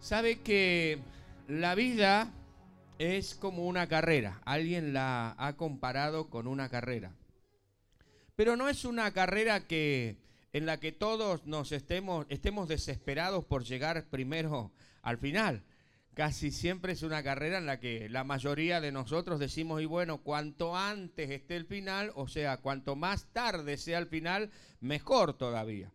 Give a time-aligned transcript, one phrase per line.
[0.00, 0.98] Sabe que
[1.48, 2.32] la vida
[2.98, 4.40] es como una carrera.
[4.44, 7.12] Alguien la ha comparado con una carrera.
[8.36, 10.16] Pero no es una carrera que
[10.52, 14.72] en la que todos nos estemos, estemos desesperados por llegar primero
[15.02, 15.62] al final.
[16.14, 20.22] Casi siempre es una carrera en la que la mayoría de nosotros decimos, y bueno,
[20.22, 25.92] cuanto antes esté el final, o sea, cuanto más tarde sea el final, mejor todavía.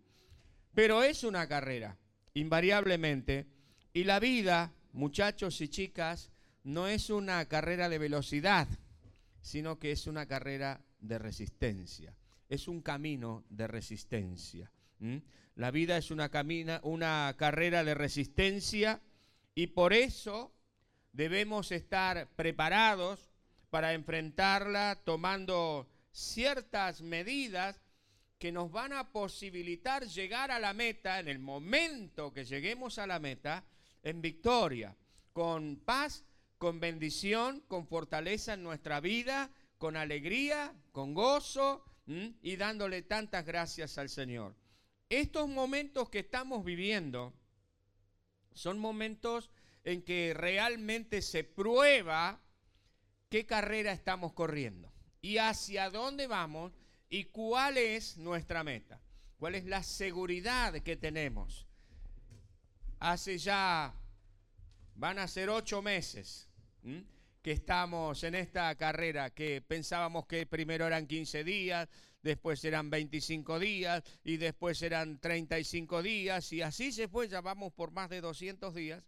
[0.74, 1.98] Pero es una carrera,
[2.34, 3.53] invariablemente.
[3.96, 6.32] Y la vida, muchachos y chicas,
[6.64, 8.68] no es una carrera de velocidad,
[9.40, 12.16] sino que es una carrera de resistencia.
[12.50, 14.72] Es un camino de resistencia.
[15.56, 19.00] La vida es una, camina, una carrera de resistencia
[19.54, 20.52] y por eso
[21.12, 23.30] debemos estar preparados
[23.70, 27.80] para enfrentarla tomando ciertas medidas
[28.40, 33.06] que nos van a posibilitar llegar a la meta en el momento que lleguemos a
[33.06, 33.64] la meta
[34.04, 34.96] en victoria,
[35.32, 36.24] con paz,
[36.58, 43.98] con bendición, con fortaleza en nuestra vida, con alegría, con gozo y dándole tantas gracias
[43.98, 44.56] al Señor.
[45.10, 47.34] Estos momentos que estamos viviendo
[48.54, 49.50] son momentos
[49.84, 52.42] en que realmente se prueba
[53.30, 56.74] qué carrera estamos corriendo y hacia dónde vamos
[57.10, 59.02] y cuál es nuestra meta,
[59.38, 61.68] cuál es la seguridad que tenemos
[63.04, 63.94] hace ya,
[64.96, 66.50] van a ser ocho meses
[67.42, 71.90] que estamos en esta carrera, que pensábamos que primero eran 15 días,
[72.22, 77.74] después eran 25 días y después eran 35 días y así se fue, ya vamos
[77.74, 79.04] por más de 200 días.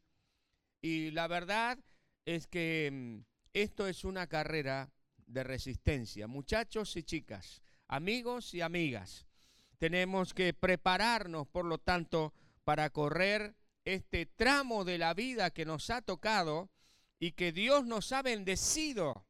[0.81, 1.79] Y la verdad
[2.25, 3.19] es que mm,
[3.53, 4.91] esto es una carrera
[5.25, 6.27] de resistencia.
[6.27, 9.25] Muchachos y chicas, amigos y amigas,
[9.77, 12.33] tenemos que prepararnos, por lo tanto,
[12.65, 13.55] para correr
[13.85, 16.69] este tramo de la vida que nos ha tocado
[17.19, 19.25] y que Dios nos ha bendecido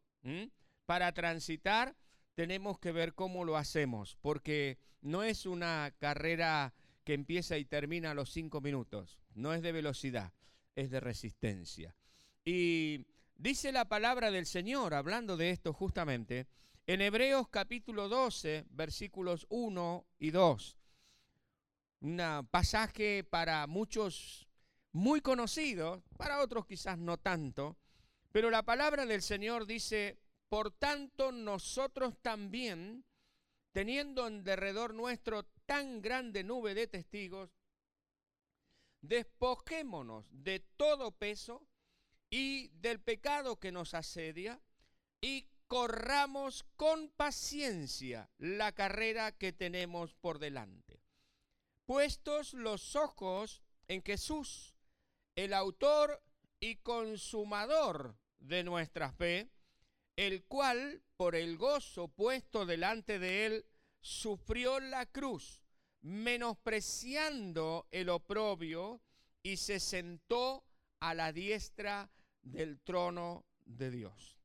[0.85, 1.95] para transitar,
[2.33, 6.73] tenemos que ver cómo lo hacemos, porque no es una carrera
[7.03, 10.33] que empieza y termina a los cinco minutos, no es de velocidad,
[10.75, 11.95] es de resistencia.
[12.43, 13.05] Y
[13.35, 16.47] dice la palabra del Señor, hablando de esto justamente,
[16.87, 20.77] en Hebreos capítulo 12, versículos 1 y 2.
[22.01, 24.44] Un pasaje para muchos
[24.95, 27.75] muy conocido, para otros quizás no tanto,
[28.31, 30.17] pero la palabra del Señor dice,
[30.47, 33.03] por tanto nosotros también,
[33.73, 37.49] teniendo en derredor nuestro tan grande nube de testigos,
[39.01, 41.67] despojémonos de todo peso
[42.29, 44.61] y del pecado que nos asedia
[45.19, 51.03] y corramos con paciencia la carrera que tenemos por delante.
[51.85, 54.74] Puestos los ojos en Jesús,
[55.35, 56.21] el autor
[56.59, 59.49] y consumador de nuestra fe,
[60.15, 63.65] el cual, por el gozo puesto delante de él,
[64.01, 65.61] sufrió la cruz,
[66.01, 69.01] menospreciando el oprobio,
[69.43, 70.63] y se sentó
[70.99, 72.09] a la diestra
[72.41, 74.39] del trono de Dios.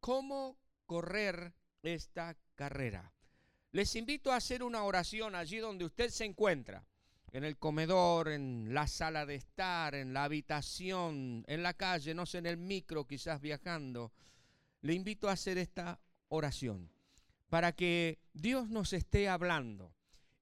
[0.00, 1.52] ¿Cómo correr
[1.82, 3.12] esta carrera?
[3.72, 6.84] Les invito a hacer una oración allí donde usted se encuentra
[7.32, 12.26] en el comedor, en la sala de estar, en la habitación, en la calle, no
[12.26, 14.12] sé, en el micro, quizás viajando,
[14.82, 16.90] le invito a hacer esta oración
[17.48, 19.92] para que Dios nos esté hablando.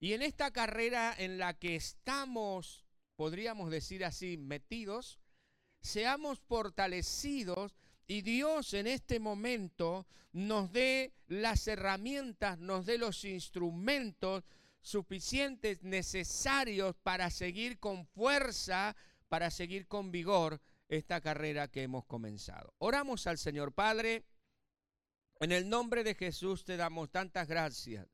[0.01, 2.85] Y en esta carrera en la que estamos,
[3.17, 5.19] podríamos decir así, metidos,
[5.81, 7.75] seamos fortalecidos
[8.07, 14.45] y Dios en este momento nos dé las herramientas, nos dé los instrumentos
[14.81, 18.97] suficientes, necesarios para seguir con fuerza,
[19.29, 22.75] para seguir con vigor esta carrera que hemos comenzado.
[22.79, 24.25] Oramos al Señor Padre.
[25.41, 28.07] En el nombre de Jesús te damos tantas gracias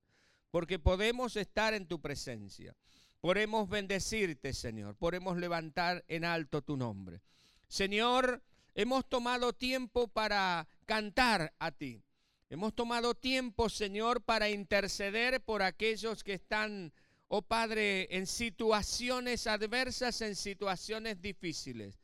[0.50, 2.76] porque podemos estar en tu presencia.
[3.20, 4.94] Podemos bendecirte, Señor.
[4.96, 7.22] Podemos levantar en alto tu nombre.
[7.66, 8.42] Señor,
[8.74, 12.03] hemos tomado tiempo para cantar a ti.
[12.50, 16.92] Hemos tomado tiempo, Señor, para interceder por aquellos que están,
[17.28, 21.98] oh Padre, en situaciones adversas, en situaciones difíciles.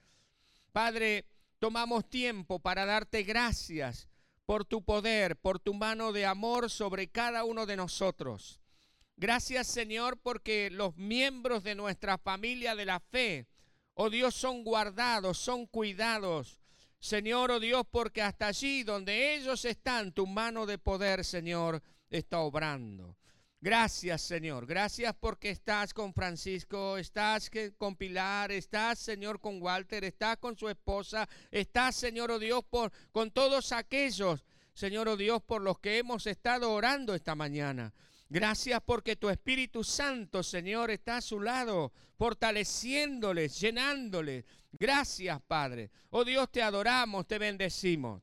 [0.73, 1.27] Padre,
[1.59, 4.09] tomamos tiempo para darte gracias
[4.47, 8.61] por tu poder, por tu mano de amor sobre cada uno de nosotros.
[9.17, 13.47] Gracias, Señor, porque los miembros de nuestra familia de la fe,
[13.95, 16.60] oh Dios, son guardados, son cuidados
[17.01, 22.41] Señor, oh Dios, porque hasta allí donde ellos están, tu mano de poder, Señor, está
[22.41, 23.17] obrando.
[23.63, 24.67] Gracias, Señor.
[24.67, 30.69] Gracias porque estás con Francisco, estás con Pilar, estás, Señor, con Walter, estás con su
[30.69, 34.45] esposa, estás, Señor, oh Dios, por, con todos aquellos,
[34.75, 37.93] Señor, oh Dios, por los que hemos estado orando esta mañana.
[38.33, 44.45] Gracias porque tu Espíritu Santo, Señor, está a su lado, fortaleciéndoles, llenándoles.
[44.71, 45.91] Gracias, Padre.
[46.11, 48.23] Oh Dios, te adoramos, te bendecimos.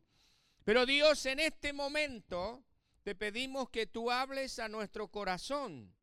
[0.63, 2.63] Pero Dios, en este momento
[3.03, 5.93] te pedimos que tú hables a nuestro corazón,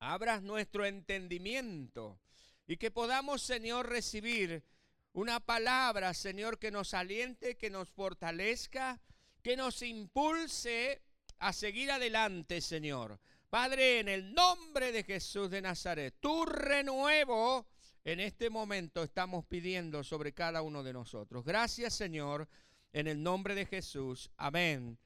[0.00, 2.18] abras nuestro entendimiento
[2.66, 4.64] y que podamos, Señor, recibir
[5.12, 9.00] una palabra, Señor, que nos aliente, que nos fortalezca,
[9.44, 11.05] que nos impulse
[11.38, 13.18] a seguir adelante, Señor.
[13.48, 17.66] Padre, en el nombre de Jesús de Nazaret, tu renuevo
[18.04, 21.44] en este momento estamos pidiendo sobre cada uno de nosotros.
[21.44, 22.48] Gracias, Señor,
[22.92, 24.30] en el nombre de Jesús.
[24.36, 24.98] Amén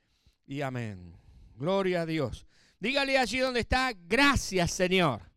[0.46, 1.16] y amén.
[1.56, 2.46] Gloria a Dios.
[2.78, 5.30] Dígale allí donde está, gracias Señor.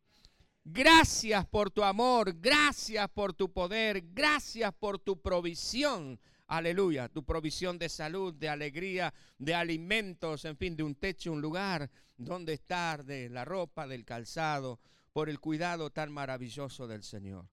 [0.63, 6.17] Gracias por tu amor, gracias por tu poder, gracias por tu provisión.
[6.53, 11.41] Aleluya, tu provisión de salud, de alegría, de alimentos, en fin, de un techo, un
[11.41, 14.79] lugar donde estar, de la ropa, del calzado,
[15.13, 17.49] por el cuidado tan maravilloso del Señor.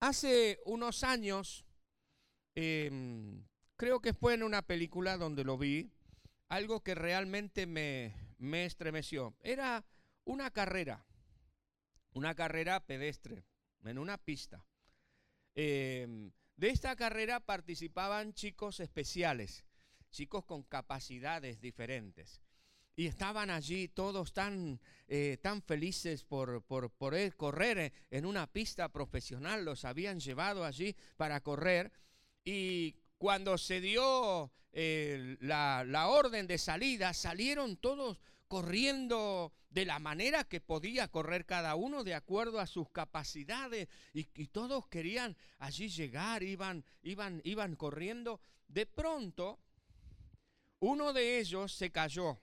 [0.00, 1.64] Hace unos años,
[2.54, 3.40] eh,
[3.76, 5.90] creo que fue en una película donde lo vi,
[6.50, 9.34] algo que realmente me, me estremeció.
[9.40, 9.82] Era
[10.26, 11.06] una carrera,
[12.12, 13.46] una carrera pedestre,
[13.82, 14.62] en una pista.
[15.54, 16.30] Em,
[16.62, 19.64] de esta carrera participaban chicos especiales,
[20.12, 22.40] chicos con capacidades diferentes.
[22.94, 24.78] Y estaban allí todos tan,
[25.08, 29.64] eh, tan felices por, por poder correr en una pista profesional.
[29.64, 31.90] Los habían llevado allí para correr.
[32.44, 38.20] Y cuando se dio eh, la, orden de salida, salieron todos
[38.52, 44.24] corriendo de la manera que podía correr cada uno de acuerdo a sus capacidades y,
[44.48, 48.42] todos querían allí llegar, iban, iban, iban corriendo.
[48.68, 49.58] De pronto,
[50.80, 52.42] uno de ellos se cayó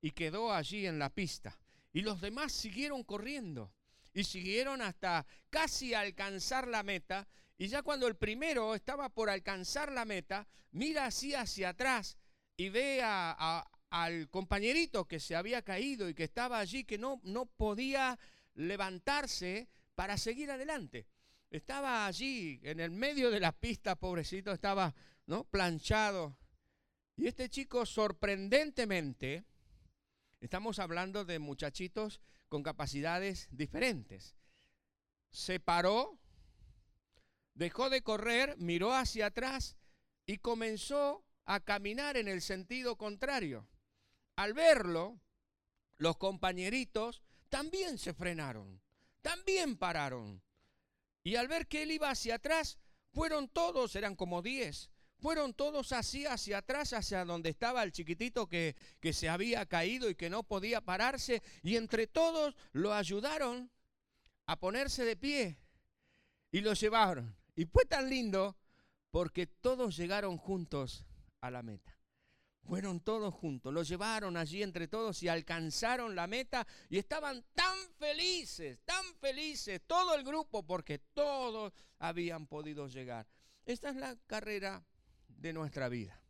[0.00, 1.58] y quedó allí en la pista
[1.92, 3.74] y los demás siguieron corriendo
[4.12, 7.26] y siguieron hasta casi alcanzar la meta
[7.58, 12.18] y ya cuando el primero estaba por alcanzar la meta, mira así hacia atrás
[12.56, 13.02] y ve
[13.94, 18.18] al compañerito que se había caído y que estaba allí, que no, no podía
[18.54, 21.06] levantarse para seguir adelante.
[21.48, 24.92] Estaba allí en el medio de la pista, pobrecito, estaba
[25.26, 25.44] ¿no?
[25.44, 26.36] planchado.
[27.16, 29.44] Y este chico sorprendentemente,
[30.40, 34.34] estamos hablando de muchachitos con capacidades diferentes,
[35.30, 36.18] se paró
[37.54, 39.76] dejó de correr, miró hacia atrás
[40.26, 43.68] y comenzó a caminar en el sentido contrario.
[44.36, 45.20] Al verlo,
[45.98, 48.80] los compañeritos también se frenaron,
[49.22, 50.42] también pararon.
[51.22, 52.78] Y al ver que él iba hacia atrás,
[53.12, 58.48] fueron todos, eran como diez, fueron todos así hacia atrás, hacia donde estaba el chiquitito
[58.48, 63.70] que, que se había caído y que no podía pararse, y entre todos lo ayudaron
[64.46, 65.58] a ponerse de pie
[66.50, 67.34] y lo llevaron.
[67.56, 68.56] Y fue tan lindo
[69.10, 71.06] porque todos llegaron juntos
[71.40, 71.96] a la meta.
[72.66, 77.76] Fueron todos juntos, los llevaron allí entre todos y alcanzaron la meta y estaban tan
[77.98, 83.26] felices, tan felices, todo el grupo, porque todos habían podido llegar.
[83.66, 84.82] Esta es la carrera
[85.28, 86.20] de nuestra vida.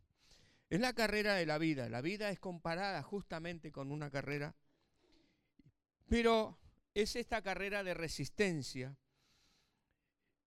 [0.69, 1.87] Es la carrera de la vida.
[1.89, 4.55] La vida es comparada justamente con una carrera,
[6.07, 6.59] pero
[6.93, 8.97] es esta carrera de resistencia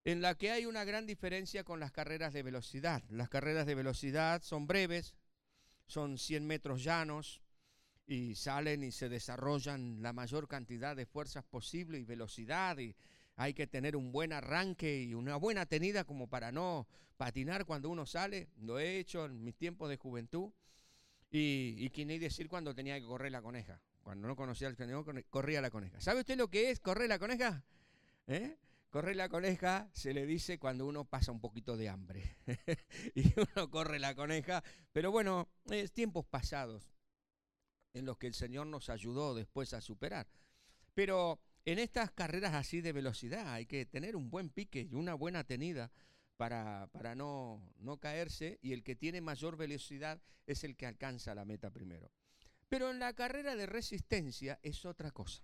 [0.05, 3.03] en la que hay una gran diferencia con las carreras de velocidad.
[3.09, 5.15] Las carreras de velocidad son breves,
[5.89, 7.41] son 100 metros llanos
[8.05, 12.95] y salen y se desarrollan la mayor cantidad de fuerzas posible y velocidad y
[13.35, 17.89] hay que tener un buen arranque y una buena tenida como para no patinar cuando
[17.89, 18.49] uno sale.
[18.57, 20.51] Lo he hecho en mis tiempos de juventud
[21.31, 23.81] y, y quien hay decir cuando tenía que correr la coneja.
[24.03, 25.99] Cuando no conocía al Señor, corría la coneja.
[26.01, 27.63] ¿Sabe usted lo que es correr la coneja?
[28.27, 28.57] ¿Eh?
[28.89, 32.37] Correr la coneja se le dice cuando uno pasa un poquito de hambre.
[33.15, 34.63] y uno corre la coneja.
[34.91, 36.91] Pero bueno, es tiempos pasados
[37.93, 40.27] en los que el Señor nos ayudó después a superar.
[40.95, 45.13] Pero en estas carreras así de velocidad hay que tener un buen pique y una
[45.13, 45.91] buena tenida
[46.35, 48.57] para, para no, no caerse.
[48.63, 52.11] Y el que tiene mayor velocidad es el que alcanza la meta primero.
[52.69, 55.43] Pero en la carrera de resistencia es otra cosa.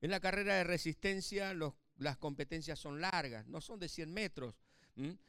[0.00, 4.54] En la carrera de resistencia los las competencias son largas, no son de 100 metros,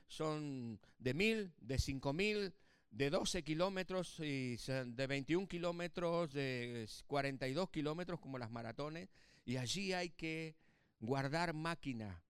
[0.08, 2.54] son de 1000, de 5000,
[2.92, 9.10] de 12 kilómetros, y de 21 kilómetros, de 42 kilómetros como las maratones,
[9.44, 10.56] y allí hay que
[11.00, 12.24] guardar máquina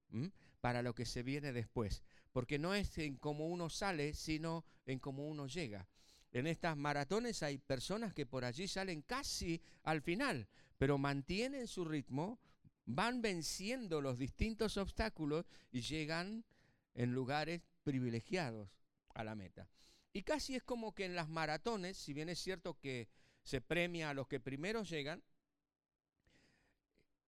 [0.61, 4.99] para lo que se viene después, porque no es en cómo uno sale, sino en
[4.99, 5.87] cómo uno llega.
[6.31, 11.85] En estas maratones hay personas que por allí salen casi al final, pero mantienen su
[11.85, 12.39] ritmo,
[12.85, 16.45] van venciendo los distintos obstáculos y llegan
[16.93, 18.69] en lugares privilegiados
[19.13, 19.67] a la meta.
[20.13, 23.09] Y casi es como que en las maratones, si bien es cierto que
[23.43, 25.23] se premia a los que primero llegan,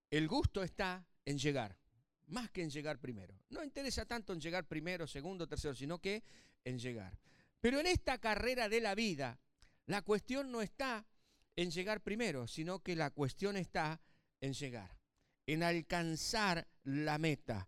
[0.10, 1.78] el gusto está en llegar,
[2.28, 3.38] más que en llegar primero.
[3.50, 6.24] No interesa tanto en llegar primero, segundo, tercero, sino que
[6.64, 7.20] en llegar.
[7.60, 9.40] Pero en esta carrera de la vida,
[9.86, 11.06] la cuestión no está
[11.56, 14.00] en llegar primero, sino que la cuestión está
[14.40, 14.97] en llegar,
[15.48, 17.68] en alcanzar la meta.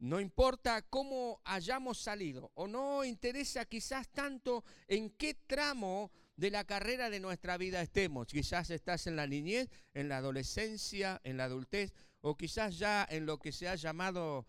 [0.00, 6.64] No importa cómo hayamos salido o no interesa quizás tanto en qué tramo de la
[6.64, 8.28] carrera de nuestra vida estemos.
[8.28, 13.26] Quizás estás en la niñez, en la adolescencia, en la adultez o quizás ya en
[13.26, 14.46] lo que se ha llamado,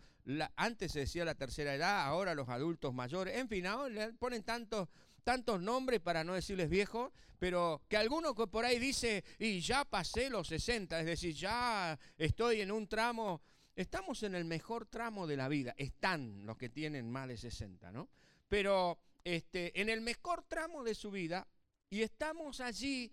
[0.56, 3.36] antes se decía la tercera edad, ahora los adultos mayores.
[3.36, 4.88] En fin, ahora le ponen tantos
[5.22, 10.30] tantos nombres para no decirles viejos, pero que alguno por ahí dice, y ya pasé
[10.30, 13.42] los 60, es decir, ya estoy en un tramo
[13.80, 15.74] Estamos en el mejor tramo de la vida.
[15.78, 18.10] Están los que tienen más de 60, ¿no?
[18.46, 21.48] Pero este, en el mejor tramo de su vida
[21.88, 23.10] y estamos allí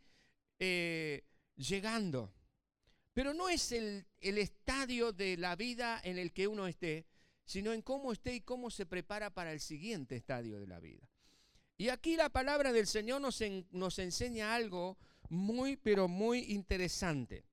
[0.59, 1.23] eh,
[1.55, 2.33] llegando.
[3.13, 7.07] Pero no es el estadio de la vida en el que uno esté,
[7.45, 11.07] sino en cómo esté y cómo se prepara para el siguiente estadio de la vida.
[11.77, 13.41] Y aquí la palabra del Señor nos,
[13.71, 14.97] nos enseña algo
[15.29, 17.43] muy, pero muy interesante.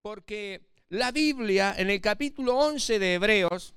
[0.00, 3.74] Porque la Biblia en el capítulo 11 de Hebreos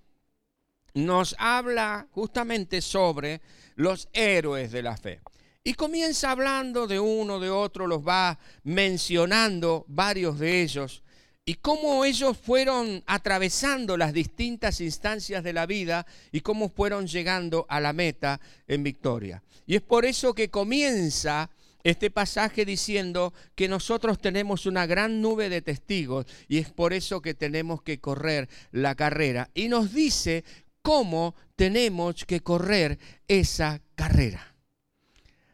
[0.94, 3.42] nos habla justamente sobre
[3.76, 5.20] los héroes de la fe.
[5.62, 11.04] Y comienza hablando de uno, de otro, los va mencionando varios de ellos
[11.48, 17.68] y cómo ellos fueron atravesando las distintas instancias de la vida y cómo fueron llegando
[17.70, 19.44] a la meta en victoria.
[19.68, 21.52] Y es por eso que comienza
[21.84, 27.22] este pasaje diciendo que nosotros tenemos una gran nube de testigos y es por eso
[27.22, 29.52] que tenemos que correr la carrera.
[29.54, 30.44] Y nos dice
[30.82, 32.98] cómo tenemos que correr
[33.28, 34.56] esa carrera.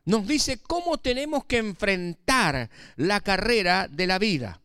[0.06, 4.61] Nos dice cómo tenemos que enfrentar la carrera de la vida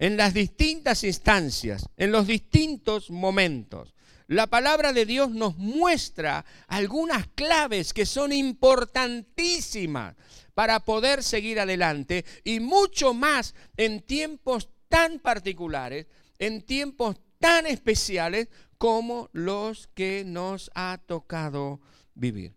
[0.00, 3.94] en las distintas instancias, en los distintos momentos.
[4.28, 10.16] La palabra de Dios nos muestra algunas claves que son importantísimas
[10.54, 16.06] para poder seguir adelante y mucho más en tiempos tan particulares,
[16.38, 21.78] en tiempos tan especiales como los que nos ha tocado
[22.14, 22.54] vivir.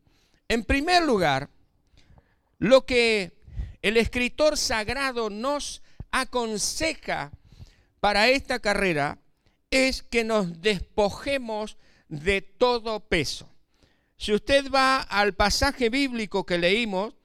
[0.48, 1.50] En primer lugar,
[2.58, 3.34] lo que
[3.82, 5.83] el escritor sagrado nos
[6.14, 7.32] aconseja
[8.00, 9.18] para esta carrera
[9.72, 11.78] es que nos despojemos
[12.08, 13.50] de todo peso.
[14.16, 17.16] Si usted va al pasaje bíblico que leímos,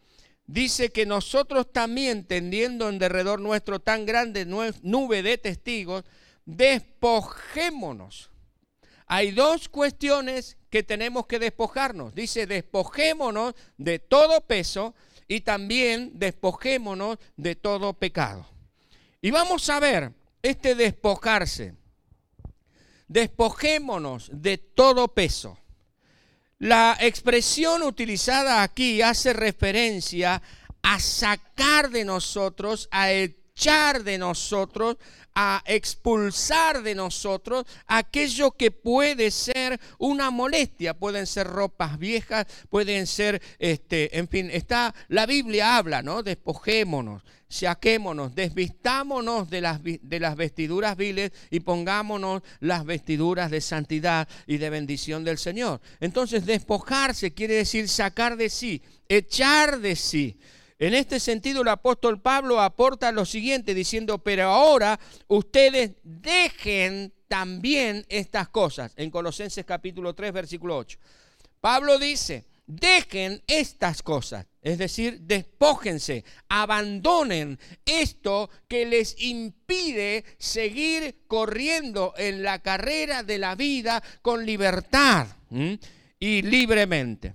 [0.47, 6.05] dice que nosotros también, tendiendo en derredor nuestro tan grande nube de testigos,
[6.47, 8.31] despojémonos.
[9.07, 12.15] Hay dos cuestiones que tenemos que despojarnos.
[12.15, 14.95] Dice, despojémonos de todo peso
[15.29, 18.58] y también despojémonos de todo pecado.
[19.21, 21.75] Y vamos a ver este despojarse.
[23.09, 25.59] Despojémonos de todo peso.
[26.59, 30.43] La expresión utilizada aquí hace referencia
[30.83, 33.11] a sacar de nosotros, a
[33.59, 34.97] echar de nosotros,
[35.35, 40.95] a expulsar de nosotros aquello que puede ser una molestia.
[40.95, 46.23] Pueden ser ropas viejas, pueden ser, este, en fin, está, la Biblia habla, ¿no?
[46.23, 54.29] Despojémonos saquémonos, desvistámonos de las, de las vestiduras viles y pongámonos las vestiduras de santidad
[54.47, 55.81] y de bendición del Señor.
[55.99, 60.37] Entonces, despojarse quiere decir sacar de sí, echar de sí.
[60.79, 68.07] En este sentido, el apóstol Pablo aporta lo siguiente diciendo, pero ahora ustedes dejen también
[68.09, 70.99] estas cosas, en Colosenses capítulo 3, versículo 8.
[71.61, 82.15] Pablo dice, dejen estas cosas, es decir, despójense, abandonen esto que les impide seguir corriendo
[82.17, 85.27] en la carrera de la vida con libertad
[86.21, 87.35] y libremente.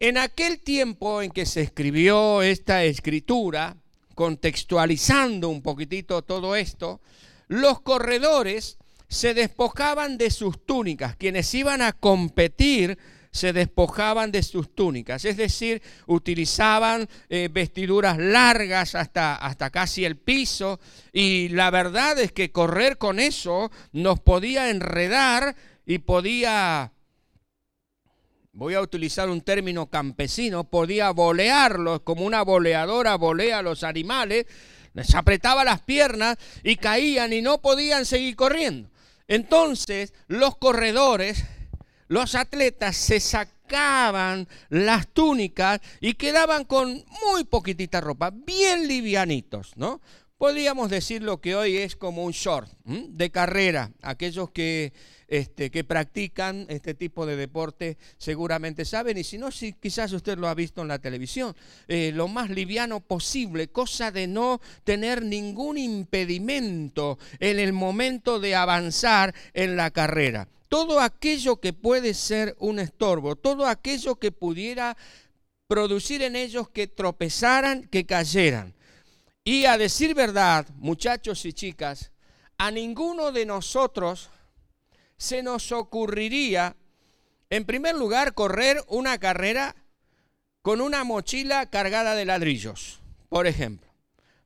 [0.00, 3.76] En aquel tiempo en que se escribió esta escritura,
[4.14, 7.00] contextualizando un poquitito todo esto,
[7.48, 8.78] los corredores
[9.08, 12.96] se despojaban de sus túnicas, quienes iban a competir
[13.32, 20.16] se despojaban de sus túnicas, es decir, utilizaban eh, vestiduras largas hasta, hasta casi el
[20.16, 20.78] piso.
[21.12, 26.92] Y la verdad es que correr con eso nos podía enredar y podía
[28.58, 34.46] voy a utilizar un término campesino, podía bolearlos como una boleadora bolea a los animales,
[34.94, 38.90] les apretaba las piernas y caían y no podían seguir corriendo.
[39.28, 41.44] Entonces los corredores,
[42.08, 50.00] los atletas se sacaban las túnicas y quedaban con muy poquitita ropa, bien livianitos, ¿no?
[50.38, 54.92] Podríamos decir lo que hoy es como un short de carrera, aquellos que
[55.26, 60.38] este, que practican este tipo de deporte seguramente saben, y si no, si, quizás usted
[60.38, 61.56] lo ha visto en la televisión,
[61.88, 68.54] eh, lo más liviano posible, cosa de no tener ningún impedimento en el momento de
[68.54, 70.48] avanzar en la carrera.
[70.68, 74.96] Todo aquello que puede ser un estorbo, todo aquello que pudiera
[75.66, 78.77] producir en ellos que tropezaran, que cayeran.
[79.48, 82.12] Y a decir verdad, muchachos y chicas,
[82.58, 84.28] a ninguno de nosotros
[85.16, 86.76] se nos ocurriría,
[87.48, 89.74] en primer lugar, correr una carrera
[90.60, 93.00] con una mochila cargada de ladrillos,
[93.30, 93.90] por ejemplo,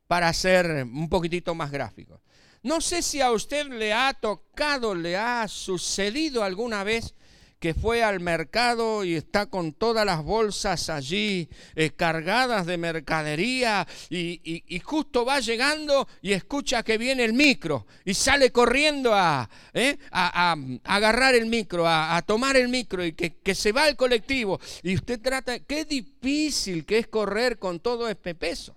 [0.07, 2.21] para ser un poquitito más gráfico.
[2.61, 7.13] No sé si a usted le ha tocado, le ha sucedido alguna vez
[7.63, 13.87] que fue al mercado y está con todas las bolsas allí eh, cargadas de mercadería
[14.09, 19.97] y, justo va llegando y escucha que viene el micro y sale corriendo a, eh,
[20.11, 24.59] a, agarrar el micro, a, tomar el micro y que, se va el colectivo.
[24.81, 28.75] Y usted trata, qué difícil que es correr con todo este peso.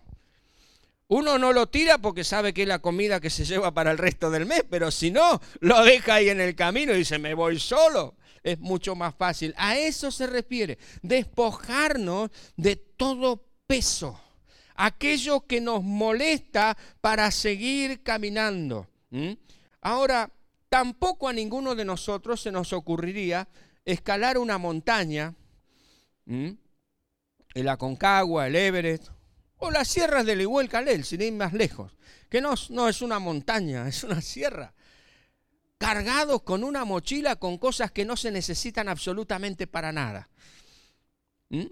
[1.08, 3.98] Uno no lo tira porque sabe que es la comida que se lleva para el
[3.98, 7.34] resto del mes, pero si no, lo deja ahí en el camino y dice, me
[7.34, 8.14] voy solo
[8.46, 9.52] es mucho más fácil.
[9.58, 14.20] A eso se refiere, despojarnos de todo peso,
[14.76, 18.86] aquello que nos molesta para seguir caminando.
[19.80, 20.30] Ahora,
[20.68, 23.48] tampoco a ninguno de nosotros se nos ocurriría
[23.84, 25.34] escalar una montaña,
[26.24, 29.08] el Aconcagua, el Everest,
[29.56, 31.96] o las sierras del Iguel Calel, sin ir más lejos,
[32.28, 34.72] que no es una montaña, es una sierra
[35.78, 40.28] cargados con una mochila con cosas que no se necesitan absolutamente para nada.
[41.50, 41.66] ¿Mm?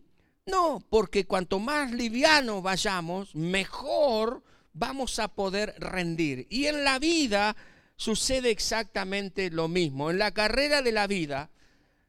[0.47, 4.43] No, porque cuanto más liviano vayamos, mejor
[4.75, 6.47] vamos a poder rendir.
[6.51, 7.57] Y en la vida
[7.97, 10.11] sucede exactamente lo mismo.
[10.11, 11.51] En la carrera de la vida,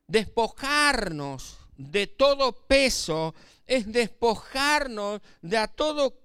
[0.08, 3.34] despojarnos de todo peso
[3.68, 6.22] es despojarnos de, todo,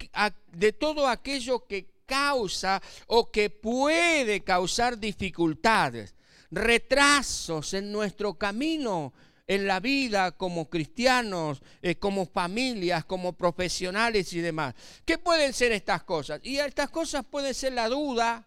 [0.53, 6.17] de todo aquello que causa o que puede causar dificultades,
[6.51, 9.13] retrasos en nuestro camino
[9.47, 14.75] en la vida como cristianos, eh, como familias, como profesionales y demás.
[15.05, 16.41] ¿Qué pueden ser estas cosas?
[16.43, 18.47] Y estas cosas pueden ser la duda,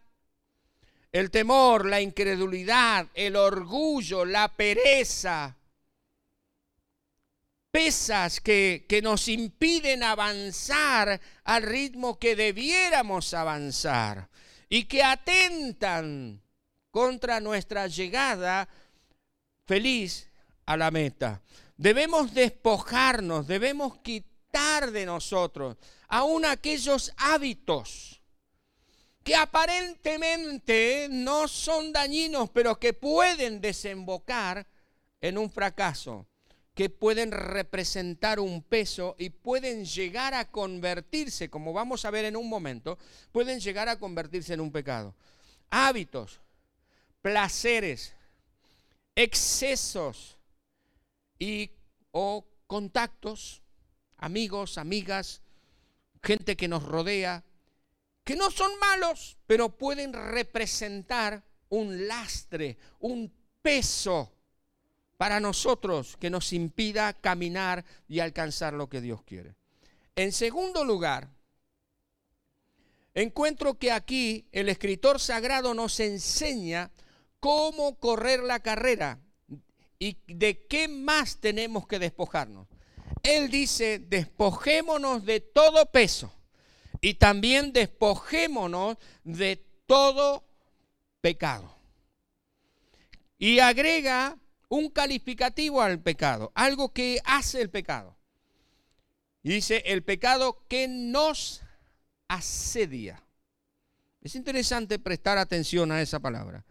[1.12, 5.58] el temor, la incredulidad, el orgullo, la pereza,
[7.74, 14.30] pesas que, que, nos impiden avanzar al ritmo que debiéramos avanzar
[14.70, 16.40] y que atentan
[16.92, 18.70] contra nuestra llegada
[19.66, 20.30] feliz
[20.68, 21.42] a la meta.
[21.76, 25.76] Debemos despojarnos, debemos quitar de nosotros
[26.10, 28.22] aún aquellos hábitos
[29.24, 34.68] que aparentemente no son dañinos, pero que pueden desembocar
[35.20, 36.28] en un fracaso
[36.74, 42.36] que pueden representar un peso y pueden llegar a convertirse, como vamos a ver en
[42.36, 42.98] un momento,
[43.32, 45.14] pueden llegar a convertirse en un pecado.
[45.70, 46.40] Hábitos,
[47.22, 48.16] placeres,
[49.16, 50.38] excesos
[51.38, 51.72] y
[52.12, 53.62] o contactos,
[54.18, 55.42] amigos, amigas,
[56.24, 57.44] gente que nos rodea,
[58.24, 63.32] que no son malos, pero pueden representar un lastre, un
[63.62, 64.32] peso
[65.24, 69.56] para nosotros que nos impida caminar y alcanzar lo que Dios quiere.
[70.18, 71.30] En segundo lugar,
[73.14, 76.92] encuentro que aquí el escritor sagrado nos enseña
[77.40, 79.22] cómo correr la carrera
[79.98, 82.68] y de qué más tenemos que despojarnos.
[83.24, 86.34] Él dice, despojémonos de todo peso
[87.00, 89.56] y también despojémonos de
[89.86, 90.44] todo
[91.22, 91.74] pecado.
[93.38, 94.38] Y agrega
[94.74, 98.18] un calificativo al pecado, algo que hace el pecado.
[99.44, 101.62] Y dice, el pecado que nos
[102.28, 103.22] asedia.
[104.22, 106.66] Es interesante prestar atención a esa palabra.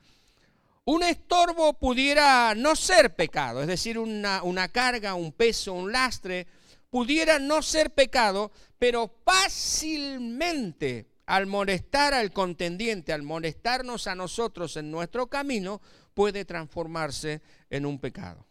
[0.85, 6.49] Un estorbo pudiera no ser pecado, es decir, una, una, carga, un peso, un lastre,
[6.91, 14.91] pudiera no ser pecado, pero fácilmente al molestar al contendiente, al molestarnos a nosotros en
[14.91, 15.81] nuestro camino,
[16.15, 17.41] puede transformarse
[17.73, 18.47] en un pecado.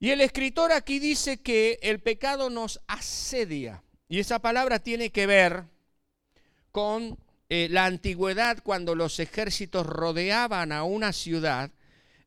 [0.00, 3.84] Y el escritor aquí dice que el pecado nos asedia.
[4.08, 5.64] Y esa palabra tiene que ver
[6.72, 11.70] con eh, la antigüedad cuando los ejércitos rodeaban a una ciudad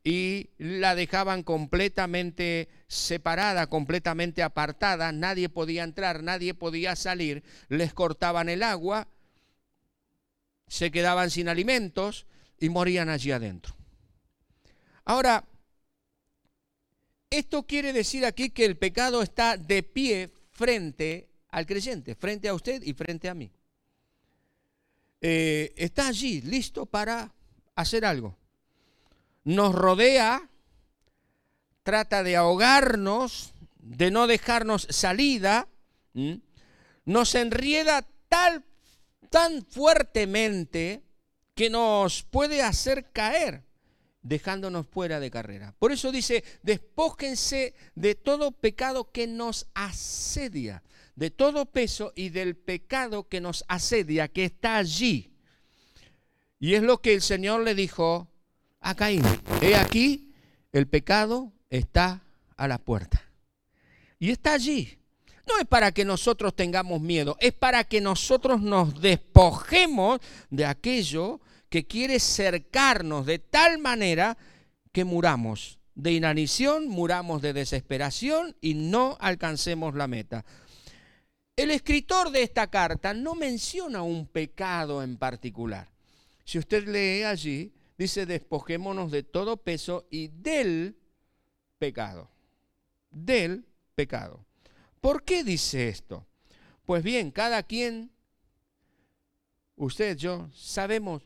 [0.03, 8.47] y la dejaban completamente separada, completamente apartada, nadie podía entrar, nadie podía salir, les cortaban
[8.49, 9.07] el agua,
[10.67, 12.27] se quedaban sin alimentos
[12.59, 13.74] y morían allí adentro.
[15.05, 15.45] Ahora,
[17.29, 22.53] esto quiere decir aquí que el pecado está de pie frente al creyente, frente a
[22.53, 23.51] usted y frente a mí.
[25.21, 27.33] Eh, está allí, listo para
[27.75, 28.35] hacer algo.
[29.43, 30.49] Nos rodea,
[31.83, 35.67] trata de ahogarnos, de no dejarnos salida,
[37.05, 38.63] nos enrieda tal,
[39.29, 41.03] tan fuertemente
[41.53, 43.64] que nos puede hacer caer,
[44.25, 45.73] dejándonos fuera de carrera.
[45.79, 50.83] Por eso dice, despójense de todo pecado que nos asedia
[51.15, 55.31] de todo peso y del pecado que nos asedia, que está allí.
[56.59, 58.27] Y es lo que el Señor le dijo
[58.81, 59.23] a Caín.
[59.61, 60.33] He aquí,
[60.71, 62.21] el pecado está
[62.57, 63.21] a la puerta.
[64.19, 64.97] Y está allí.
[65.47, 71.39] No es para que nosotros tengamos miedo, es para que nosotros nos despojemos de aquello
[71.75, 74.37] que quiere cercarnos de tal manera
[74.93, 80.45] que muramos de inanición, muramos de desesperación y no alcancemos la meta.
[81.53, 85.89] El escritor de esta carta no menciona un pecado en particular.
[86.45, 90.95] Si usted lee allí, dice, despojémonos de todo peso y del
[91.77, 92.31] pecado.
[93.11, 94.45] Del pecado.
[95.01, 96.25] ¿Por qué dice esto?
[96.85, 98.11] Pues bien, cada quien,
[99.75, 101.21] usted, yo, sabemos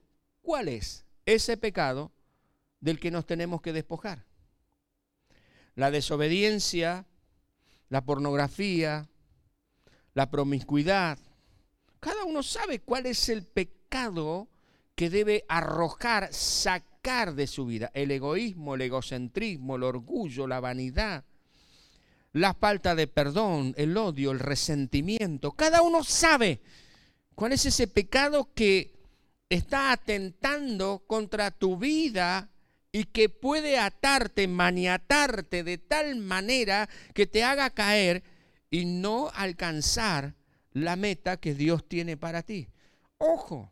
[0.49, 2.11] cuál es ese pecado
[2.79, 4.25] del que nos tenemos que despojar.
[5.75, 7.05] La desobediencia,
[7.87, 9.07] la pornografía,
[10.15, 11.19] la promiscuidad.
[11.99, 14.47] Cada uno sabe cuál es el pecado
[14.95, 17.91] que debe arrojar, sacar de su vida.
[17.93, 21.25] El egoísmo, el egocentrismo, el orgullo, la vanidad,
[22.33, 25.51] la falta de perdón, el odio, el resentimiento.
[25.51, 26.59] Cada uno sabe
[27.35, 28.98] cuál es ese pecado que
[29.49, 32.49] está atentando contra tu vida
[32.91, 38.23] y que puede atarte, maniatarte de tal manera que te haga caer
[38.69, 40.35] y no alcanzar
[40.71, 42.69] la meta que Dios tiene para ti.
[43.17, 43.71] Ojo,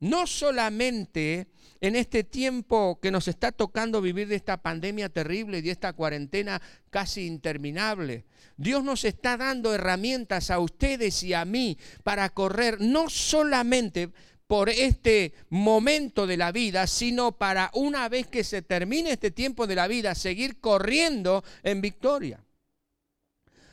[0.00, 1.48] no solamente
[1.80, 5.92] en este tiempo que nos está tocando vivir de esta pandemia terrible y de esta
[5.92, 8.24] cuarentena casi interminable.
[8.56, 14.12] Dios nos está dando herramientas a ustedes y a mí para correr no solamente
[14.48, 19.68] por este momento de la vida, sino para una vez que se termine este tiempo
[19.68, 22.40] de la vida, seguir corriendo en victoria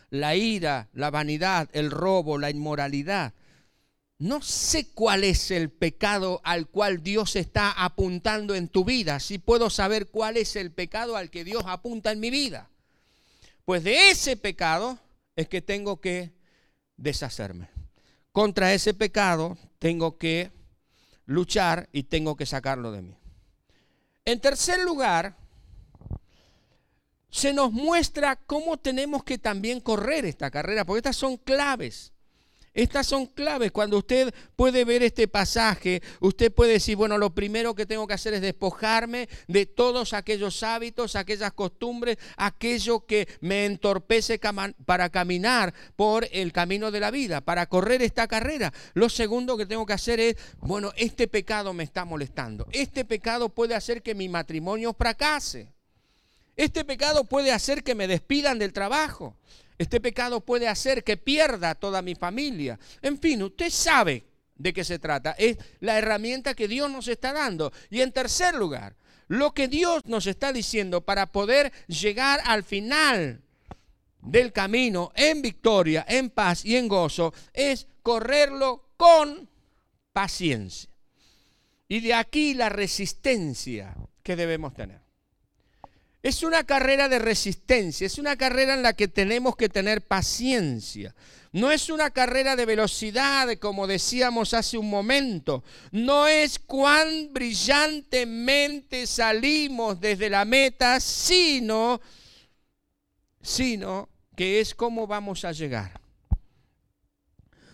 [0.09, 3.33] la ira, la vanidad, el robo, la inmoralidad.
[4.17, 9.19] No sé cuál es el pecado al cual Dios está apuntando en tu vida.
[9.19, 12.69] Si puedo saber cuál es el pecado al que Dios apunta en mi vida.
[13.65, 14.99] Pues de ese pecado
[15.35, 16.31] es que tengo que
[16.95, 17.67] deshacerme.
[18.31, 20.51] Contra ese pecado tengo que
[21.25, 23.17] luchar y tengo que sacarlo de mí.
[24.25, 25.35] En tercer lugar,
[27.29, 32.14] se nos muestra cómo tenemos que también correr esta carrera, porque estas son claves.
[32.75, 33.71] Estas son claves.
[33.71, 38.13] Cuando usted puede ver este pasaje, usted puede decir, bueno, lo primero que tengo que
[38.13, 44.39] hacer es despojarme de todos aquellos hábitos, aquellas costumbres, aquello que me entorpece
[44.85, 48.73] para caminar por el camino de la vida, para correr esta carrera.
[48.93, 52.67] Lo segundo que tengo que hacer es, bueno, este pecado me está molestando.
[52.73, 55.69] Este pecado puede hacer que mi matrimonio fracase.
[56.57, 59.37] Este pecado puede hacer que me despidan del trabajo.
[59.77, 62.79] Este pecado puede hacer que pierda toda mi familia.
[63.01, 65.31] En fin, usted sabe de qué se trata.
[65.37, 67.71] Es la herramienta que Dios nos está dando.
[67.89, 68.95] Y en tercer lugar,
[69.27, 73.41] lo que Dios nos está diciendo para poder llegar al final
[74.21, 79.49] del camino en victoria, en paz y en gozo es correrlo con
[80.13, 80.89] paciencia.
[81.87, 85.04] Y de aquí la resistencia que debemos tener.
[86.25, 91.13] Es una carrera de resistencia, es una carrera en la que tenemos que tener paciencia.
[91.51, 95.63] No es una carrera de velocidad, como decíamos hace un momento.
[95.91, 102.01] No es cuán brillantemente salimos desde la meta, sino,
[103.39, 106.01] sino que es cómo vamos a llegar.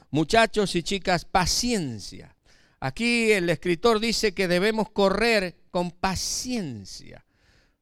[0.10, 2.36] Muchachos y chicas, paciencia.
[2.82, 7.24] Aquí el escritor dice que debemos correr con paciencia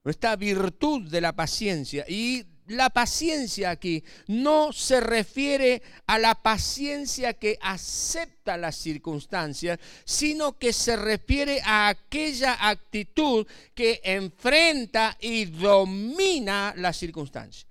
[0.05, 2.05] esta virtud de la paciencia.
[2.07, 10.57] Y la paciencia aquí no se refiere a la paciencia que acepta las circunstancias, sino
[10.57, 17.68] que se refiere a aquella actitud que enfrenta y domina las circunstancias.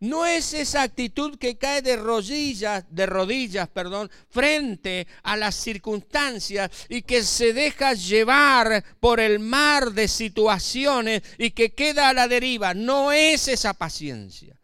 [0.00, 6.70] No es esa actitud que cae de rodillas, de rodillas, perdón, frente a las circunstancias
[6.88, 12.28] y que se deja llevar por el mar de situaciones y que queda a la
[12.28, 12.72] deriva.
[12.72, 14.56] No es esa paciencia.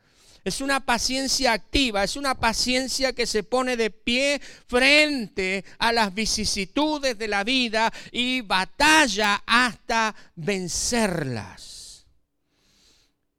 [0.43, 6.15] Es una paciencia activa, es una paciencia que se pone de pie frente a las
[6.15, 11.76] vicisitudes de la vida y batalla hasta vencerlas.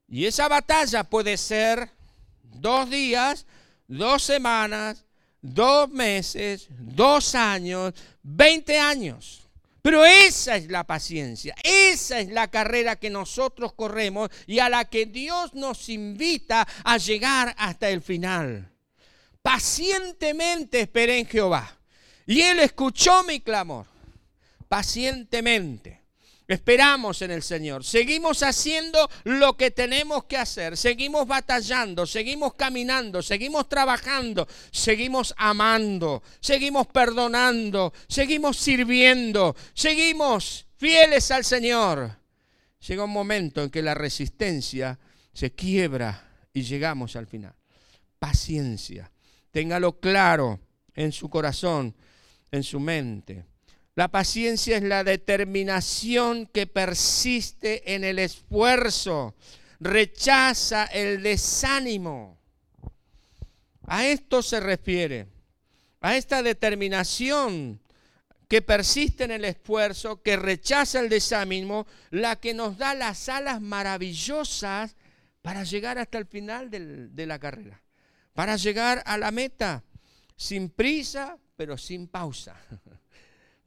[0.08, 1.90] Y esa batalla puede ser
[2.44, 3.46] dos días,
[3.88, 5.04] dos semanas,
[5.42, 7.94] dos meses, dos años,
[8.24, 9.44] veinte años.
[9.82, 14.86] Pero esa es la paciencia, esa es la carrera que nosotros corremos y a la
[14.86, 18.70] que Dios nos invita a llegar hasta el final.
[19.42, 21.78] Pacientemente esperé en Jehová
[22.26, 23.86] y Él escuchó mi clamor.
[24.68, 25.97] Pacientemente.
[26.48, 27.84] Esperamos en el Señor.
[27.84, 30.78] Seguimos haciendo lo que tenemos que hacer.
[30.78, 41.44] Seguimos batallando, seguimos caminando, seguimos trabajando, seguimos amando, seguimos perdonando, seguimos sirviendo, seguimos fieles al
[41.44, 42.18] Señor.
[42.88, 44.98] Llega un momento en que la resistencia
[45.34, 47.56] se quiebra y llegamos al final.
[48.20, 49.12] Paciencia.
[49.52, 50.62] Téngalo claro
[50.96, 51.94] en su corazón,
[52.52, 53.46] en su mente.
[53.98, 59.34] La paciencia es la determinación que persiste en el esfuerzo,
[59.80, 62.38] rechaza el desánimo.
[63.88, 65.26] A esto se refiere,
[66.00, 67.82] a esta determinación
[68.48, 73.62] que persiste en el esfuerzo, que rechaza el desánimo, la que nos da las alas
[73.62, 74.96] maravillosas
[75.42, 77.82] para llegar hasta el final de la carrera,
[78.34, 79.84] para llegar a la meta,
[80.36, 82.56] sin prisa, pero sin pausa.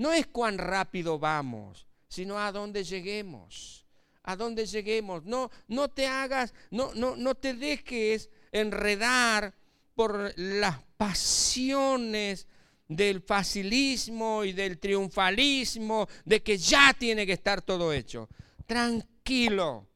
[0.00, 3.84] No es cuán rápido vamos, sino a dónde lleguemos.
[4.22, 5.26] A dónde lleguemos.
[5.26, 9.54] No, no te hagas, no, no, no te dejes enredar
[9.94, 12.46] por las pasiones
[12.88, 18.26] del facilismo y del triunfalismo, de que ya tiene que estar todo hecho.
[18.64, 19.86] Tranquilo,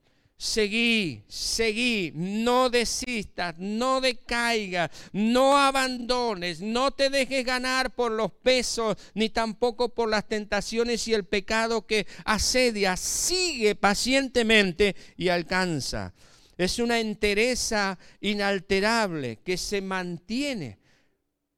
[0.44, 8.98] Seguí, seguí, no desistas, no decaigas, no abandones, no te dejes ganar por los pesos,
[9.14, 12.94] ni tampoco por las tentaciones y el pecado que asedia.
[12.98, 16.12] Sigue pacientemente y alcanza.
[16.58, 20.78] Es una entereza inalterable que se mantiene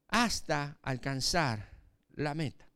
[0.07, 1.71] hasta alcanzar
[2.15, 2.69] la meta.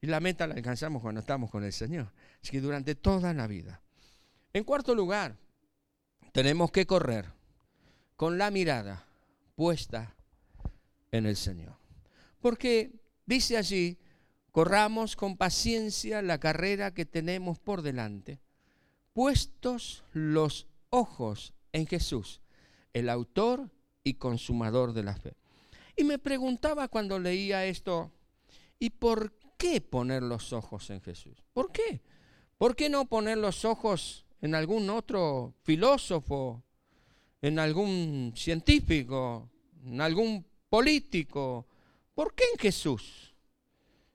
[0.00, 2.12] Y la meta la alcanzamos cuando estamos con el Señor.
[2.42, 3.80] Es que durante toda la vida
[4.56, 5.36] en cuarto lugar,
[6.32, 7.30] tenemos que correr
[8.16, 9.06] con la mirada
[9.54, 10.16] puesta
[11.12, 11.76] en el Señor.
[12.40, 12.90] Porque
[13.26, 13.98] dice allí,
[14.52, 18.40] corramos con paciencia la carrera que tenemos por delante,
[19.12, 22.40] puestos los ojos en Jesús,
[22.94, 23.70] el autor
[24.04, 25.36] y consumador de la fe.
[25.96, 28.10] Y me preguntaba cuando leía esto,
[28.78, 31.44] ¿y por qué poner los ojos en Jesús?
[31.52, 32.00] ¿Por qué?
[32.56, 36.62] ¿Por qué no poner los ojos en algún otro filósofo,
[37.42, 39.50] en algún científico,
[39.84, 41.66] en algún político.
[42.14, 43.34] ¿Por qué en Jesús?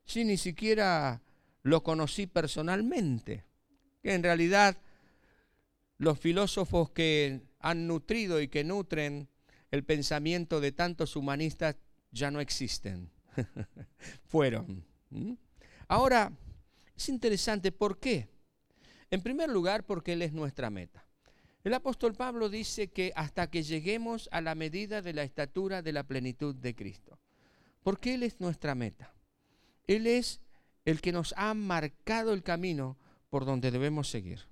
[0.05, 1.21] Si ni siquiera
[1.63, 3.45] lo conocí personalmente.
[4.01, 4.77] Que en realidad
[5.97, 9.29] los filósofos que han nutrido y que nutren
[9.69, 11.75] el pensamiento de tantos humanistas
[12.11, 13.09] ya no existen.
[14.25, 14.83] Fueron.
[15.87, 16.31] Ahora,
[16.95, 18.27] es interesante, ¿por qué?
[19.11, 21.05] En primer lugar, porque Él es nuestra meta.
[21.63, 25.91] El apóstol Pablo dice que hasta que lleguemos a la medida de la estatura de
[25.91, 27.19] la plenitud de Cristo.
[27.83, 29.13] Porque Él es nuestra meta.
[29.85, 30.39] Él es
[30.85, 32.97] el que nos ha marcado el camino
[33.29, 34.47] por donde debemos seguir.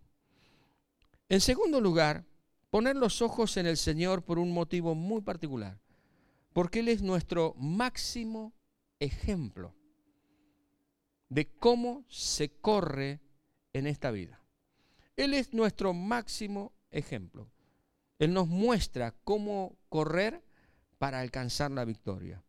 [1.30, 2.26] En segundo lugar,
[2.70, 5.80] poner los ojos en el Señor por un motivo muy particular.
[6.54, 8.54] Porque Él es nuestro máximo
[9.00, 9.74] ejemplo
[11.30, 13.22] de cómo se corre
[13.74, 14.42] en esta vida.
[15.20, 17.52] Él es nuestro máximo ejemplo.
[18.20, 20.42] Él nos muestra cómo correr
[20.98, 22.42] para alcanzar la victoria.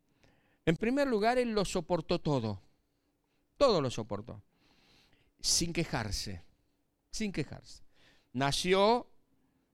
[0.64, 2.62] En primer lugar, Él lo soportó todo.
[3.56, 4.40] Todo lo soportó.
[5.40, 6.44] Sin quejarse.
[7.10, 7.82] Sin quejarse.
[8.32, 9.08] Nació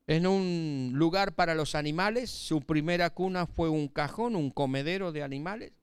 [0.07, 2.31] en un lugar para los animales.
[2.31, 5.75] Su primera cuna fue un cajón, un comedero de animales.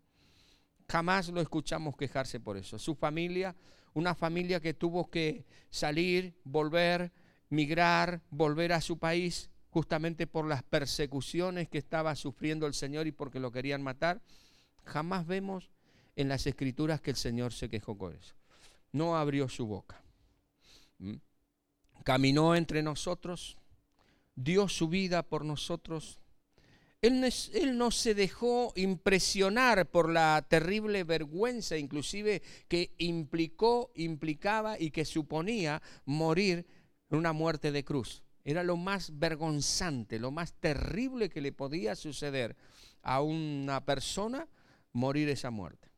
[0.89, 2.79] Jamás lo escuchamos quejarse por eso.
[2.79, 3.55] Su familia,
[3.93, 7.11] una familia que tuvo que salir, volver,
[7.49, 13.11] migrar, volver a su país, justamente por las persecuciones que estaba sufriendo el Señor y
[13.11, 14.21] porque lo querían matar.
[14.85, 15.69] Jamás vemos
[16.15, 18.35] en las escrituras que el Señor se quejó con eso.
[18.91, 20.01] No abrió su boca.
[20.99, 21.15] ¿Mm?
[22.03, 23.57] Caminó entre nosotros,
[24.35, 26.19] dio su vida por nosotros.
[27.03, 35.03] Él no, se dejó impresionar por la terrible vergüenza, inclusive que implicó, implicaba y que
[35.03, 36.65] suponía morir
[37.09, 38.23] en una muerte de cruz.
[38.45, 42.55] Era lo más vergonzante, lo más terrible que le podía suceder
[43.01, 44.47] a una persona
[44.93, 45.89] morir esa muerte,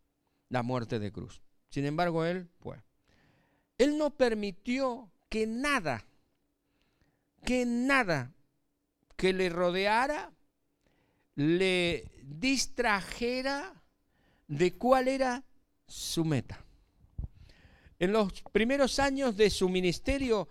[0.49, 1.39] la muerte de cruz.
[1.69, 2.81] Sin embargo, él, pues,
[3.77, 6.03] él no permitió que nada,
[7.43, 8.33] que nada
[9.15, 10.31] que le rodeara
[11.35, 13.83] le distrajera
[14.47, 15.43] de cuál era
[15.87, 16.63] su meta.
[17.99, 20.47] En los primeros años de su ministerio,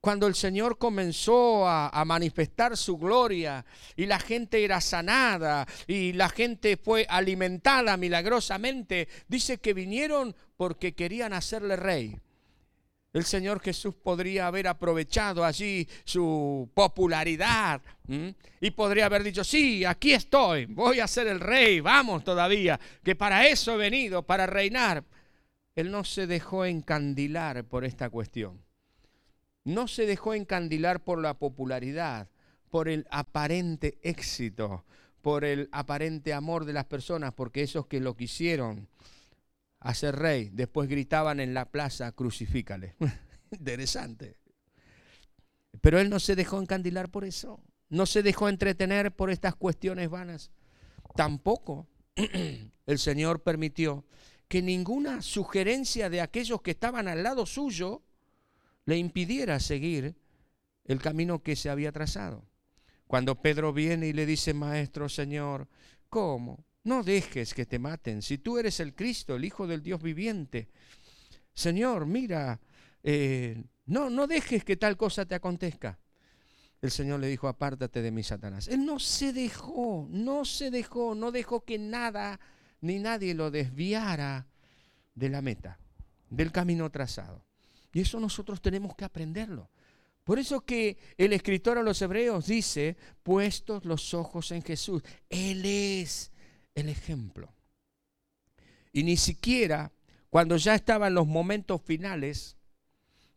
[0.00, 3.64] cuando el Señor comenzó a, manifestar su gloria
[3.96, 10.94] y la gente era sanada y la gente fue alimentada milagrosamente, dice que vinieron porque
[10.94, 12.20] querían hacerle rey.
[13.16, 17.80] El Señor Jesús podría haber aprovechado allí su popularidad
[18.60, 23.16] y podría haber dicho, sí, aquí estoy, voy a ser el rey, vamos todavía, que
[23.16, 25.02] para eso he venido, para reinar.
[25.74, 28.60] Él no se dejó encandilar por esta cuestión.
[29.64, 32.28] No se dejó encandilar por la popularidad,
[32.68, 34.84] por el aparente éxito,
[35.22, 38.88] por el aparente amor de las personas, porque esos que lo quisieron
[39.80, 40.50] a ser rey.
[40.52, 42.96] Después gritaban en la plaza, crucifícale.
[43.50, 44.36] Interesante.
[45.80, 47.60] Pero él no se dejó encandilar por eso.
[47.88, 50.50] No se dejó entretener por estas cuestiones vanas.
[51.14, 51.86] Tampoco
[52.86, 54.04] el Señor permitió
[54.48, 58.02] que ninguna sugerencia de aquellos que estaban al lado suyo
[58.84, 60.16] le impidiera seguir
[60.84, 62.44] el camino que se había trazado.
[63.06, 65.68] Cuando Pedro viene y le dice, Maestro, Señor,
[66.08, 66.64] ¿cómo?
[66.86, 68.22] No dejes que te maten.
[68.22, 70.68] Si tú eres el Cristo, el Hijo del Dios viviente.
[71.52, 72.60] Señor, mira,
[73.02, 75.98] eh, no, no dejes que tal cosa te acontezca.
[76.80, 78.68] El Señor le dijo, apártate de mí, Satanás.
[78.68, 82.38] Él no se dejó, no se dejó, no dejó que nada
[82.80, 84.46] ni nadie lo desviara
[85.12, 85.80] de la meta,
[86.30, 87.42] del camino trazado.
[87.92, 89.70] Y eso nosotros tenemos que aprenderlo.
[90.22, 95.02] Por eso que el escritor a los hebreos dice, puestos los ojos en Jesús.
[95.28, 96.30] Él es
[96.76, 97.52] el ejemplo.
[98.92, 99.90] Y ni siquiera
[100.30, 102.56] cuando ya estaban los momentos finales,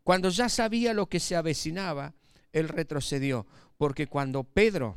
[0.04, 2.14] cuando ya sabía lo que se avecinaba,
[2.52, 3.46] él retrocedió.
[3.76, 4.96] Porque cuando Pedro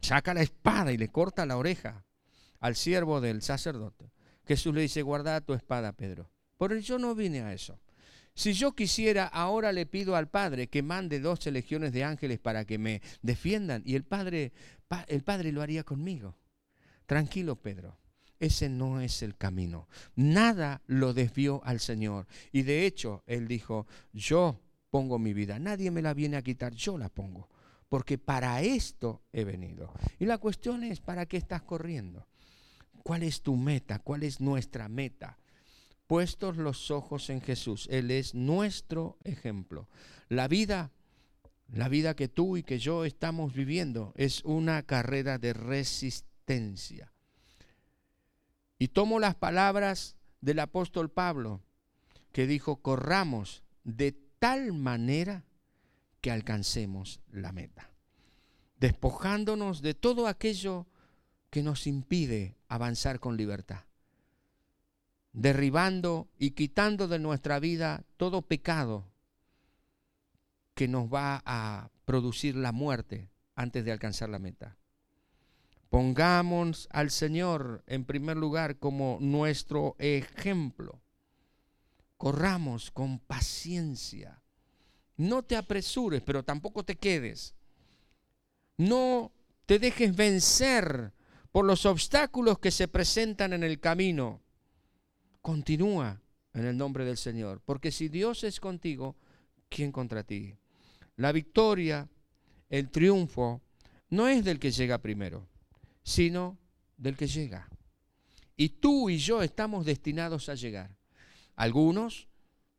[0.00, 2.04] saca la espada y le corta la oreja
[2.60, 4.10] al siervo del sacerdote,
[4.46, 6.30] Jesús le dice, guarda tu espada, Pedro.
[6.56, 7.78] Por yo no vine a eso.
[8.34, 12.64] Si yo quisiera, ahora le pido al Padre que mande doce legiones de ángeles para
[12.64, 14.52] que me defiendan y el Padre,
[15.08, 16.36] el Padre lo haría conmigo.
[17.06, 17.98] Tranquilo, Pedro.
[18.42, 19.88] Ese no es el camino.
[20.16, 22.26] Nada lo desvió al Señor.
[22.50, 24.60] Y de hecho, Él dijo, yo
[24.90, 25.60] pongo mi vida.
[25.60, 27.48] Nadie me la viene a quitar, yo la pongo.
[27.88, 29.92] Porque para esto he venido.
[30.18, 32.26] Y la cuestión es, ¿para qué estás corriendo?
[33.04, 34.00] ¿Cuál es tu meta?
[34.00, 35.38] ¿Cuál es nuestra meta?
[36.08, 37.86] Puestos los ojos en Jesús.
[37.92, 39.88] Él es nuestro ejemplo.
[40.28, 40.90] La vida,
[41.72, 46.31] la vida que tú y que yo estamos viviendo es una carrera de resistencia
[48.78, 51.62] y tomo las palabras del apóstol Pablo,
[52.32, 55.44] que dijo, corramos de tal manera
[56.20, 57.90] que alcancemos la meta,
[58.80, 60.88] despojándonos de todo aquello
[61.50, 63.84] que nos impide avanzar con libertad,
[65.32, 69.06] derribando y quitando de nuestra vida todo pecado
[70.74, 74.76] que nos va a producir la muerte antes de alcanzar la meta.
[75.92, 81.02] Pongamos al Señor en primer lugar como nuestro ejemplo.
[82.16, 84.40] Corramos con paciencia.
[85.18, 87.54] No te apresures, pero tampoco te quedes.
[88.78, 89.32] No
[89.66, 91.12] te dejes vencer
[91.50, 94.40] por los obstáculos que se presentan en el camino.
[95.42, 96.22] Continúa
[96.54, 99.14] en el nombre del Señor, porque si Dios es contigo,
[99.68, 100.56] ¿quién contra ti?
[101.16, 102.08] La victoria
[102.70, 103.60] el triunfo
[104.08, 105.51] no es del que llega primero,
[106.02, 106.58] sino
[106.96, 107.68] del que llega.
[108.56, 110.96] Y tú y yo estamos destinados a llegar.
[111.56, 112.28] Algunos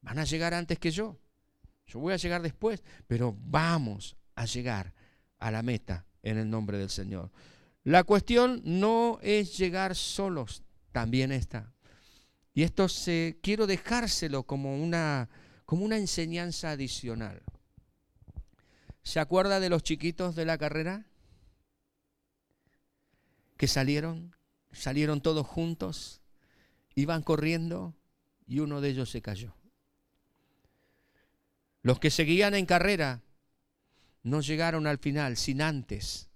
[0.01, 1.19] van a llegar antes que yo.
[1.87, 4.93] Yo voy a llegar después, pero vamos a llegar
[5.39, 7.31] a la meta en el nombre del Señor.
[7.83, 11.73] La cuestión no es llegar solos, también está.
[12.53, 15.29] Y esto se, quiero dejárselo como una,
[15.65, 17.41] como una enseñanza adicional.
[19.01, 21.05] ¿Se acuerda de los chiquitos de la carrera?
[23.57, 24.35] Que salieron,
[24.71, 26.21] salieron todos juntos,
[26.95, 27.95] iban corriendo
[28.45, 29.55] y uno de ellos se cayó.
[31.81, 33.21] Los que seguían en carrera
[34.23, 36.29] no llegaron al final sin antes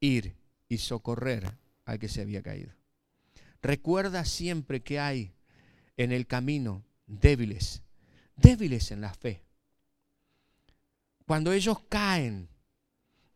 [0.00, 0.36] ir
[0.68, 2.72] y socorrer al que se había caído.
[3.62, 5.32] Recuerda siempre que hay
[5.96, 7.82] en el camino débiles,
[8.36, 9.44] débiles en la fe.
[11.26, 12.48] Cuando ellos caen,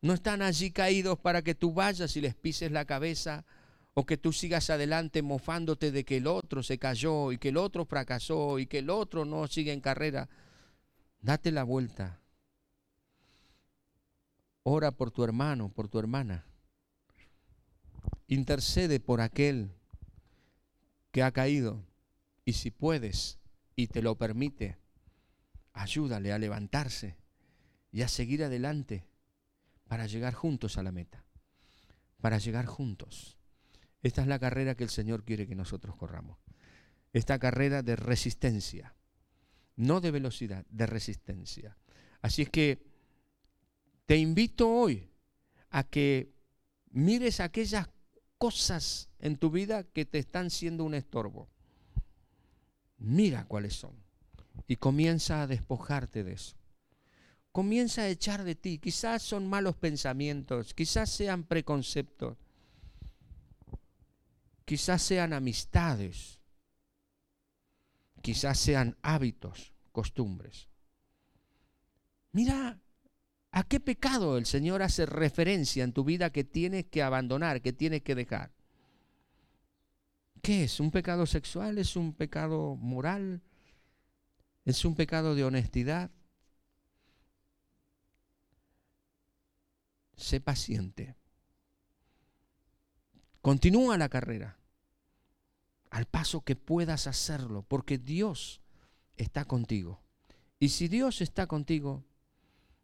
[0.05, 3.46] no están allí caídos para que tú vayas y les pises la cabeza
[3.94, 7.57] o que tú sigas adelante mofándote de que el otro se cayó y que el
[7.57, 10.28] otro fracasó y que el otro no sigue en carrera.
[11.22, 12.20] Date la vuelta.
[14.62, 16.44] Ora por tu hermano, por tu hermana.
[18.28, 19.70] Intercede por aquel
[21.12, 21.82] que ha caído.
[22.44, 23.38] Y si puedes
[23.74, 24.76] y te lo permite,
[25.72, 27.16] ayúdale a levantarse
[27.90, 29.07] y a seguir adelante
[29.89, 31.24] para llegar juntos a la meta.
[32.20, 33.39] Para llegar juntos.
[34.03, 36.39] Esta es la carrera que el Señor quiere que nosotros corramos.
[37.12, 38.95] Esta carrera de resistencia
[39.76, 41.76] no de velocidad, de resistencia.
[42.20, 42.87] Así es que
[44.07, 45.11] te invito hoy
[45.70, 46.32] a que
[46.91, 47.89] mires aquellas
[48.39, 51.49] cosas en tu vida que te están siendo un estorbo.
[52.99, 53.97] Mira cuáles son
[54.66, 56.57] y comienza a despojarte de eso.
[57.55, 58.80] Comienza a echar de ti.
[58.80, 62.36] Quizás son malos pensamientos, quizás sean preconceptos,
[64.64, 66.40] quizás sean amistades,
[68.22, 70.66] quizás sean hábitos, costumbres.
[72.32, 72.80] Mira
[73.52, 77.72] a qué pecado el Señor hace referencia en tu vida que tienes que abandonar, que
[77.72, 78.50] tienes que dejar.
[80.42, 80.80] ¿Qué es?
[80.80, 81.78] ¿Un pecado sexual?
[81.78, 83.42] ¿Es un pecado moral?
[84.64, 86.11] ¿Es un pecado de honestidad?
[90.16, 91.16] Sé paciente.
[93.40, 94.58] Continúa la carrera
[95.90, 98.60] al paso que puedas hacerlo, porque Dios
[99.16, 100.00] está contigo.
[100.58, 102.04] Y si Dios está contigo,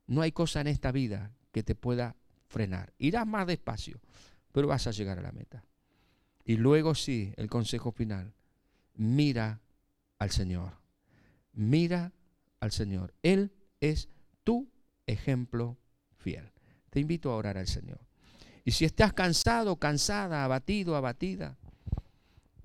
[0.07, 2.17] no hay cosa en esta vida que te pueda
[2.47, 2.93] frenar.
[2.99, 4.01] Irás más despacio,
[4.53, 5.65] pero vas a llegar a la meta.
[6.45, 8.35] Y luego sí, el consejo final,
[8.95, 9.61] mira
[10.19, 10.75] al Señor.
[11.53, 12.13] Mira
[12.61, 13.15] al Señor.
[13.23, 14.09] Él es
[14.45, 14.71] tu
[15.07, 15.79] ejemplo
[16.19, 16.53] fiel.
[16.91, 18.01] Te invito a orar al Señor.
[18.65, 21.57] Y si estás cansado, cansada, abatido, abatida,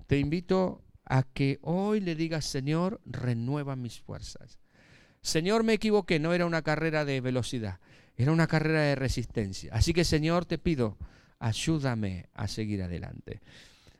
[0.06, 4.58] te invito a que hoy le digas, Señor, renueva mis fuerzas.
[5.22, 7.80] Señor, me equivoqué, no era una carrera de velocidad,
[8.16, 9.72] era una carrera de resistencia.
[9.74, 10.96] Así que, Señor, te pido,
[11.38, 13.40] ayúdame a seguir adelante.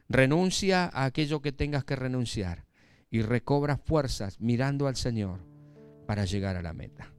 [0.09, 2.65] Renuncia a aquello que tengas que renunciar
[3.11, 5.41] y recobra fuerzas mirando al Señor
[6.07, 7.16] para llegar a la meta.